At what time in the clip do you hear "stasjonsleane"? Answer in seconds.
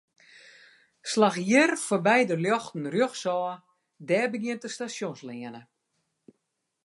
4.75-5.61